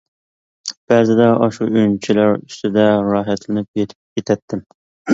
[0.93, 4.69] بەزىدە ئاشۇ ئۈنچىلەر ئۈستىدە راھەتلىنىپ يېتىپ كېتەتتىم.